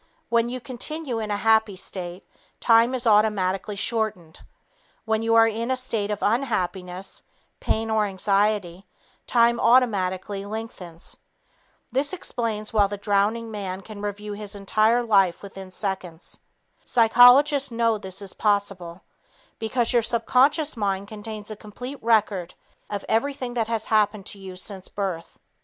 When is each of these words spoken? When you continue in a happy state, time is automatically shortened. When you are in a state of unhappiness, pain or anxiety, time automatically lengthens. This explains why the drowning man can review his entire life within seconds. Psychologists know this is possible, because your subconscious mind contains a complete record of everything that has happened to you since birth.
When 0.29 0.49
you 0.49 0.59
continue 0.59 1.19
in 1.19 1.29
a 1.29 1.37
happy 1.37 1.75
state, 1.75 2.27
time 2.59 2.95
is 2.95 3.05
automatically 3.05 3.75
shortened. 3.75 4.39
When 5.05 5.21
you 5.21 5.35
are 5.35 5.45
in 5.47 5.69
a 5.69 5.77
state 5.77 6.09
of 6.09 6.23
unhappiness, 6.23 7.21
pain 7.59 7.91
or 7.91 8.07
anxiety, 8.07 8.87
time 9.27 9.59
automatically 9.59 10.43
lengthens. 10.43 11.17
This 11.91 12.13
explains 12.13 12.73
why 12.73 12.87
the 12.87 12.97
drowning 12.97 13.51
man 13.51 13.81
can 13.81 14.01
review 14.01 14.33
his 14.33 14.55
entire 14.55 15.03
life 15.03 15.43
within 15.43 15.69
seconds. 15.69 16.39
Psychologists 16.83 17.69
know 17.69 17.99
this 17.99 18.23
is 18.23 18.33
possible, 18.33 19.03
because 19.59 19.93
your 19.93 20.01
subconscious 20.01 20.75
mind 20.75 21.09
contains 21.09 21.51
a 21.51 21.55
complete 21.55 22.01
record 22.01 22.55
of 22.89 23.05
everything 23.07 23.53
that 23.53 23.67
has 23.67 23.85
happened 23.85 24.25
to 24.25 24.39
you 24.39 24.55
since 24.55 24.87
birth. 24.87 25.37